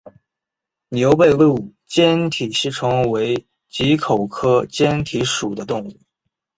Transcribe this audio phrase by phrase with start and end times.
[0.89, 5.93] 牛背鹭坚体吸虫为棘口科坚体属的动物。